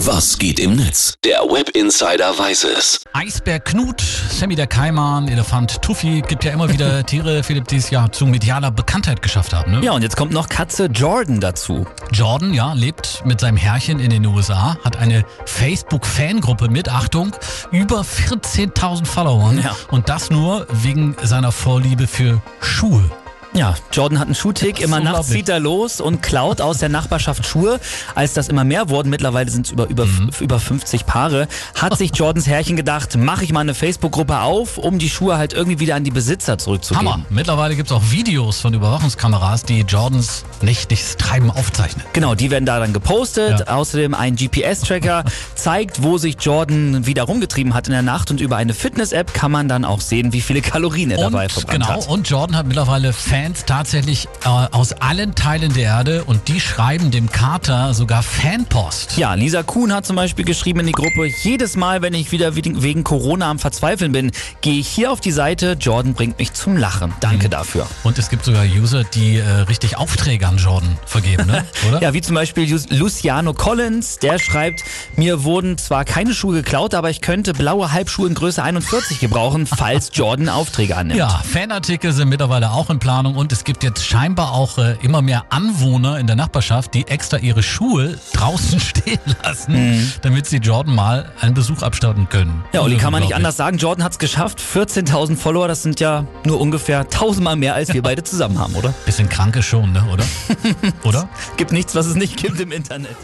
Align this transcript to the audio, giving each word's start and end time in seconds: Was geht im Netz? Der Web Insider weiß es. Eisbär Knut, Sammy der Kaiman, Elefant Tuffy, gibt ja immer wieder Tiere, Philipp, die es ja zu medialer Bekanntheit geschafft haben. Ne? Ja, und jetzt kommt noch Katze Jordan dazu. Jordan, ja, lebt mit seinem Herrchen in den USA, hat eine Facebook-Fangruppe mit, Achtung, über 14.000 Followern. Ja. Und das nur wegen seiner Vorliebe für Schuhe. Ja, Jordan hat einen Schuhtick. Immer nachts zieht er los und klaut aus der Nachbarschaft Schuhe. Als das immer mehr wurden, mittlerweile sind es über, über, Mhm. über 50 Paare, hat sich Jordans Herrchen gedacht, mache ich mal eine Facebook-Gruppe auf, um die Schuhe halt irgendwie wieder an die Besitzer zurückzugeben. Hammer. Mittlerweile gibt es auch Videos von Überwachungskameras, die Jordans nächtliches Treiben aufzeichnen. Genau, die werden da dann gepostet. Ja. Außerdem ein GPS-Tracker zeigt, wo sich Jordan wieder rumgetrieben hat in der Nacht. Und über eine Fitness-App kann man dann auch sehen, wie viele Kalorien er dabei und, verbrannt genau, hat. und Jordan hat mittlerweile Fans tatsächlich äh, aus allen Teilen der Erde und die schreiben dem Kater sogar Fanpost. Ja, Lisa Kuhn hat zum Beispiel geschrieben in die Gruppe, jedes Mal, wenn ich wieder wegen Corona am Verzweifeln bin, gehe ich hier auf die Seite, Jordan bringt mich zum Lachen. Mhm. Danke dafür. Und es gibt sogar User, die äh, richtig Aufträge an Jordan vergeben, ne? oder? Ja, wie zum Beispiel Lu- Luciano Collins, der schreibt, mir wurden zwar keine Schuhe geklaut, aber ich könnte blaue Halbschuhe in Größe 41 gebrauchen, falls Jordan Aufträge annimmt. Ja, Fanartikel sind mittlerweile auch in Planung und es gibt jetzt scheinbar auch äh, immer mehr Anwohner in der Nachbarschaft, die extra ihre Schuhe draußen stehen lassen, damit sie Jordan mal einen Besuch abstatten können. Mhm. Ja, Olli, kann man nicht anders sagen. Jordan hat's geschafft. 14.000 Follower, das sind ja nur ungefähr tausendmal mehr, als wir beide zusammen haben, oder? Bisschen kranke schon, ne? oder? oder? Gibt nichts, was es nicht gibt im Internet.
Was 0.00 0.38
geht 0.38 0.60
im 0.60 0.76
Netz? 0.76 1.14
Der 1.24 1.38
Web 1.38 1.70
Insider 1.70 2.38
weiß 2.38 2.64
es. 2.64 3.00
Eisbär 3.14 3.60
Knut, 3.60 4.02
Sammy 4.02 4.54
der 4.54 4.66
Kaiman, 4.66 5.26
Elefant 5.26 5.80
Tuffy, 5.80 6.20
gibt 6.20 6.44
ja 6.44 6.52
immer 6.52 6.70
wieder 6.70 7.04
Tiere, 7.06 7.42
Philipp, 7.42 7.66
die 7.68 7.76
es 7.76 7.88
ja 7.88 8.12
zu 8.12 8.26
medialer 8.26 8.70
Bekanntheit 8.70 9.22
geschafft 9.22 9.54
haben. 9.54 9.72
Ne? 9.72 9.80
Ja, 9.82 9.92
und 9.92 10.02
jetzt 10.02 10.14
kommt 10.14 10.32
noch 10.32 10.50
Katze 10.50 10.86
Jordan 10.86 11.40
dazu. 11.40 11.86
Jordan, 12.12 12.52
ja, 12.52 12.74
lebt 12.74 13.22
mit 13.24 13.40
seinem 13.40 13.56
Herrchen 13.56 13.98
in 13.98 14.10
den 14.10 14.26
USA, 14.26 14.76
hat 14.84 14.98
eine 14.98 15.24
Facebook-Fangruppe 15.46 16.68
mit, 16.68 16.90
Achtung, 16.90 17.34
über 17.72 18.02
14.000 18.02 19.06
Followern. 19.06 19.62
Ja. 19.64 19.74
Und 19.90 20.10
das 20.10 20.28
nur 20.28 20.66
wegen 20.70 21.16
seiner 21.22 21.52
Vorliebe 21.52 22.06
für 22.06 22.42
Schuhe. 22.60 23.10
Ja, 23.56 23.74
Jordan 23.90 24.18
hat 24.18 24.26
einen 24.26 24.34
Schuhtick. 24.34 24.80
Immer 24.80 25.00
nachts 25.00 25.28
zieht 25.28 25.48
er 25.48 25.58
los 25.60 26.00
und 26.00 26.22
klaut 26.22 26.60
aus 26.60 26.78
der 26.78 26.90
Nachbarschaft 26.90 27.46
Schuhe. 27.46 27.80
Als 28.14 28.34
das 28.34 28.48
immer 28.48 28.64
mehr 28.64 28.90
wurden, 28.90 29.08
mittlerweile 29.08 29.50
sind 29.50 29.66
es 29.66 29.72
über, 29.72 29.88
über, 29.88 30.04
Mhm. 30.04 30.30
über 30.40 30.60
50 30.60 31.06
Paare, 31.06 31.48
hat 31.74 31.96
sich 31.96 32.14
Jordans 32.14 32.46
Herrchen 32.46 32.76
gedacht, 32.76 33.16
mache 33.16 33.44
ich 33.44 33.52
mal 33.52 33.60
eine 33.60 33.74
Facebook-Gruppe 33.74 34.40
auf, 34.40 34.76
um 34.76 34.98
die 34.98 35.08
Schuhe 35.08 35.38
halt 35.38 35.54
irgendwie 35.54 35.80
wieder 35.80 35.94
an 35.96 36.04
die 36.04 36.10
Besitzer 36.10 36.58
zurückzugeben. 36.58 37.10
Hammer. 37.10 37.24
Mittlerweile 37.30 37.76
gibt 37.76 37.90
es 37.90 37.96
auch 37.96 38.02
Videos 38.10 38.60
von 38.60 38.74
Überwachungskameras, 38.74 39.62
die 39.64 39.80
Jordans 39.80 40.44
nächtliches 40.60 41.16
Treiben 41.16 41.50
aufzeichnen. 41.50 42.04
Genau, 42.12 42.34
die 42.34 42.50
werden 42.50 42.66
da 42.66 42.78
dann 42.78 42.92
gepostet. 42.92 43.60
Ja. 43.60 43.66
Außerdem 43.74 44.12
ein 44.14 44.36
GPS-Tracker 44.36 45.24
zeigt, 45.54 46.02
wo 46.02 46.18
sich 46.18 46.36
Jordan 46.40 47.06
wieder 47.06 47.22
rumgetrieben 47.22 47.72
hat 47.72 47.86
in 47.88 47.92
der 47.92 48.02
Nacht. 48.02 48.30
Und 48.30 48.40
über 48.42 48.56
eine 48.56 48.74
Fitness-App 48.74 49.32
kann 49.32 49.50
man 49.50 49.66
dann 49.68 49.86
auch 49.86 50.02
sehen, 50.02 50.34
wie 50.34 50.42
viele 50.42 50.60
Kalorien 50.60 51.10
er 51.10 51.16
dabei 51.18 51.44
und, 51.44 51.52
verbrannt 51.52 51.72
genau, 51.82 51.88
hat. 51.88 52.08
und 52.08 52.28
Jordan 52.28 52.56
hat 52.56 52.66
mittlerweile 52.66 53.12
Fans 53.14 53.45
tatsächlich 53.54 54.26
äh, 54.44 54.48
aus 54.48 54.92
allen 54.92 55.34
Teilen 55.34 55.72
der 55.74 55.84
Erde 55.84 56.24
und 56.24 56.48
die 56.48 56.60
schreiben 56.60 57.10
dem 57.10 57.30
Kater 57.30 57.94
sogar 57.94 58.22
Fanpost. 58.22 59.16
Ja, 59.16 59.34
Lisa 59.34 59.62
Kuhn 59.62 59.92
hat 59.92 60.06
zum 60.06 60.16
Beispiel 60.16 60.44
geschrieben 60.44 60.80
in 60.80 60.86
die 60.86 60.92
Gruppe, 60.92 61.26
jedes 61.42 61.76
Mal, 61.76 62.02
wenn 62.02 62.14
ich 62.14 62.32
wieder 62.32 62.56
wegen 62.56 63.04
Corona 63.04 63.50
am 63.50 63.58
Verzweifeln 63.58 64.12
bin, 64.12 64.32
gehe 64.60 64.78
ich 64.80 64.88
hier 64.88 65.12
auf 65.12 65.20
die 65.20 65.30
Seite, 65.32 65.76
Jordan 65.78 66.14
bringt 66.14 66.38
mich 66.38 66.52
zum 66.52 66.76
Lachen. 66.76 67.10
Mhm. 67.10 67.14
Danke 67.20 67.48
dafür. 67.48 67.86
Und 68.02 68.18
es 68.18 68.28
gibt 68.28 68.44
sogar 68.44 68.64
User, 68.64 69.04
die 69.04 69.36
äh, 69.38 69.48
richtig 69.68 69.96
Aufträge 69.96 70.46
an 70.46 70.56
Jordan 70.58 70.96
vergeben, 71.06 71.46
ne? 71.46 71.64
oder? 71.88 72.02
Ja, 72.02 72.12
wie 72.14 72.20
zum 72.20 72.34
Beispiel 72.34 72.68
Lu- 72.70 72.80
Luciano 72.96 73.52
Collins, 73.52 74.18
der 74.18 74.38
schreibt, 74.38 74.82
mir 75.16 75.44
wurden 75.44 75.78
zwar 75.78 76.04
keine 76.04 76.34
Schuhe 76.34 76.54
geklaut, 76.56 76.94
aber 76.94 77.10
ich 77.10 77.20
könnte 77.20 77.52
blaue 77.52 77.92
Halbschuhe 77.92 78.28
in 78.28 78.34
Größe 78.34 78.62
41 78.62 79.20
gebrauchen, 79.20 79.66
falls 79.66 80.10
Jordan 80.12 80.48
Aufträge 80.48 80.96
annimmt. 80.96 81.18
Ja, 81.18 81.42
Fanartikel 81.44 82.12
sind 82.12 82.28
mittlerweile 82.28 82.70
auch 82.72 82.90
in 82.90 82.98
Planung 82.98 83.35
und 83.36 83.52
es 83.52 83.64
gibt 83.64 83.82
jetzt 83.82 84.04
scheinbar 84.04 84.52
auch 84.52 84.78
äh, 84.78 84.96
immer 85.02 85.22
mehr 85.22 85.44
Anwohner 85.50 86.18
in 86.18 86.26
der 86.26 86.36
Nachbarschaft, 86.36 86.94
die 86.94 87.06
extra 87.06 87.38
ihre 87.38 87.62
Schuhe 87.62 88.18
draußen 88.32 88.80
stehen 88.80 89.20
lassen, 89.42 90.12
damit 90.22 90.46
sie 90.46 90.58
Jordan 90.58 90.94
mal 90.94 91.32
einen 91.40 91.54
Besuch 91.54 91.82
abstatten 91.82 92.28
können. 92.28 92.50
Mhm. 92.50 92.64
Ja, 92.72 92.80
Olli, 92.82 92.96
kann 92.96 93.12
man 93.12 93.22
nicht 93.22 93.34
anders 93.34 93.56
sagen. 93.56 93.78
Jordan 93.78 94.04
hat's 94.04 94.18
geschafft. 94.18 94.60
14.000 94.60 95.36
Follower, 95.36 95.68
das 95.68 95.82
sind 95.82 96.00
ja 96.00 96.26
nur 96.44 96.60
ungefähr 96.60 97.08
tausendmal 97.08 97.56
mehr, 97.56 97.74
als 97.74 97.92
wir 97.92 98.02
beide 98.02 98.24
zusammen 98.24 98.58
haben, 98.58 98.74
oder? 98.74 98.94
Bisschen 99.04 99.28
kranke 99.28 99.62
schon, 99.62 99.92
ne? 99.92 100.04
oder? 100.12 100.24
oder? 101.04 101.28
Gibt 101.56 101.72
nichts, 101.72 101.94
was 101.94 102.06
es 102.06 102.14
nicht 102.14 102.36
gibt 102.36 102.60
im 102.60 102.72
Internet. 102.72 103.16